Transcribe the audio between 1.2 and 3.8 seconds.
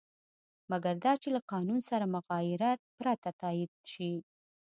چې له قانون سره مغایرت پرته تایید